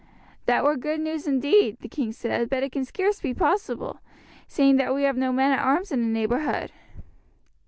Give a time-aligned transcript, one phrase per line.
[0.47, 3.99] "That were good news indeed," the king said; "but it can scarce be possible,
[4.47, 6.71] seeing that we have no men at arms in the neighbourhood."